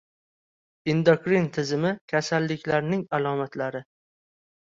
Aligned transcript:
Endokrin 0.93 1.45
tizimi 1.57 1.91
kasalliklarining 2.15 3.05
alomatlari 3.19 3.85